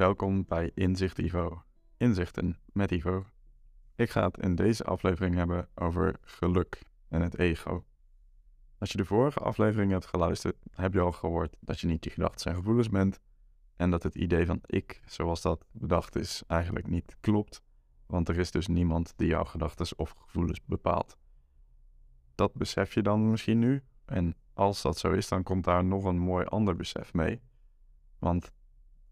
[0.00, 1.62] Welkom bij Inzicht Ivo.
[1.96, 3.26] Inzichten met Ivo.
[3.96, 7.84] Ik ga het in deze aflevering hebben over geluk en het ego.
[8.78, 12.10] Als je de vorige aflevering hebt geluisterd, heb je al gehoord dat je niet je
[12.10, 13.20] gedachten en gevoelens bent
[13.76, 17.62] en dat het idee van ik, zoals dat bedacht is, eigenlijk niet klopt,
[18.06, 21.16] want er is dus niemand die jouw gedachten of gevoelens bepaalt.
[22.34, 26.04] Dat besef je dan misschien nu en als dat zo is, dan komt daar nog
[26.04, 27.42] een mooi ander besef mee.
[28.18, 28.52] Want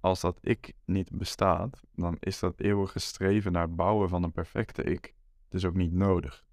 [0.00, 4.32] als dat ik niet bestaat, dan is dat eeuwige streven naar het bouwen van een
[4.32, 5.14] perfecte ik
[5.48, 6.44] dus ook niet nodig.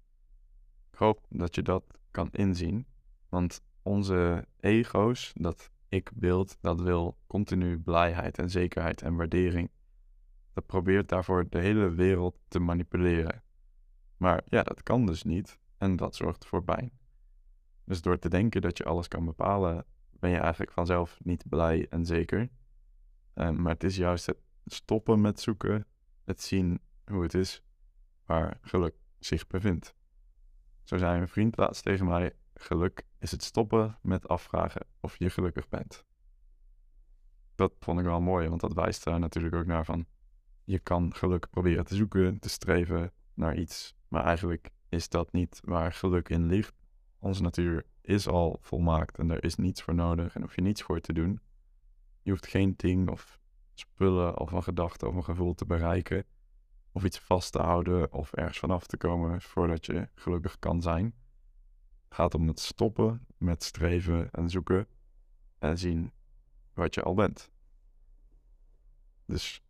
[0.92, 2.86] Ik hoop dat je dat kan inzien,
[3.28, 9.70] want onze ego's, dat ik-beeld, dat wil continu blijheid en zekerheid en waardering.
[10.52, 13.42] Dat probeert daarvoor de hele wereld te manipuleren.
[14.16, 16.90] Maar ja, dat kan dus niet en dat zorgt voor pijn.
[17.84, 21.86] Dus door te denken dat je alles kan bepalen, ben je eigenlijk vanzelf niet blij
[21.90, 22.48] en zeker.
[23.38, 25.86] Um, maar het is juist het stoppen met zoeken,
[26.24, 27.62] het zien hoe het is,
[28.24, 29.94] waar geluk zich bevindt.
[30.82, 35.30] Zo zei een vriend laatst tegen mij: geluk is het stoppen met afvragen of je
[35.30, 36.04] gelukkig bent.
[37.54, 40.06] Dat vond ik wel mooi, want dat wijst daar natuurlijk ook naar van.
[40.64, 45.60] Je kan geluk proberen te zoeken, te streven naar iets, maar eigenlijk is dat niet
[45.64, 46.74] waar geluk in ligt.
[47.18, 50.82] Onze natuur is al volmaakt en er is niets voor nodig en hoef je niets
[50.82, 51.40] voor te doen.
[52.26, 53.38] Je hoeft geen ding of
[53.74, 56.24] spullen of een gedachte of een gevoel te bereiken.
[56.92, 61.04] Of iets vast te houden of ergens vanaf te komen voordat je gelukkig kan zijn.
[62.04, 64.86] Het gaat om het stoppen met streven en zoeken
[65.58, 66.12] en zien
[66.74, 67.50] wat je al bent.
[69.26, 69.62] Dus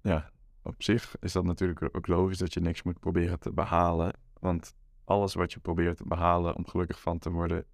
[0.00, 0.30] ja,
[0.62, 4.12] op zich is dat natuurlijk ook logisch dat je niks moet proberen te behalen.
[4.40, 7.64] Want alles wat je probeert te behalen om gelukkig van te worden,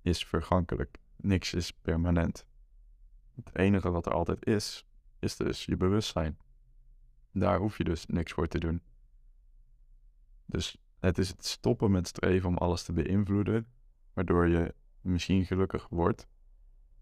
[0.00, 0.98] is vergankelijk.
[1.16, 2.50] Niks is permanent.
[3.34, 4.86] Het enige wat er altijd is,
[5.18, 6.38] is dus je bewustzijn.
[7.32, 8.82] Daar hoef je dus niks voor te doen.
[10.46, 13.66] Dus het is het stoppen met streven om alles te beïnvloeden,
[14.12, 16.26] waardoor je misschien gelukkig wordt.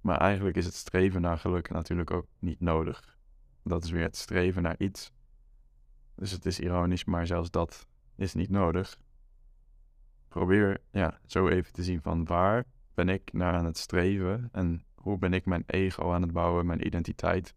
[0.01, 3.19] Maar eigenlijk is het streven naar geluk natuurlijk ook niet nodig.
[3.63, 5.13] Dat is weer het streven naar iets.
[6.15, 8.99] Dus het is ironisch, maar zelfs dat is niet nodig.
[10.29, 14.85] Probeer ja, zo even te zien van waar ben ik naar aan het streven en
[15.01, 17.55] hoe ben ik mijn ego aan het bouwen, mijn identiteit.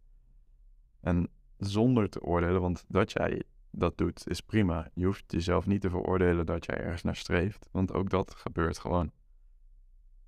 [1.00, 4.90] En zonder te oordelen, want dat jij dat doet is prima.
[4.94, 8.80] Je hoeft jezelf niet te veroordelen dat jij ergens naar streeft, want ook dat gebeurt
[8.80, 9.12] gewoon.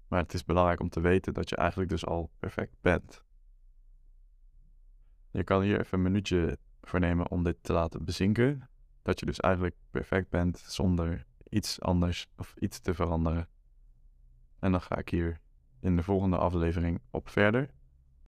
[0.07, 3.23] Maar het is belangrijk om te weten dat je eigenlijk dus al perfect bent.
[5.31, 8.69] Je kan hier even een minuutje voor nemen om dit te laten bezinken.
[9.01, 13.47] Dat je dus eigenlijk perfect bent zonder iets anders of iets te veranderen.
[14.59, 15.41] En dan ga ik hier
[15.85, 17.69] in de volgende aflevering op verder.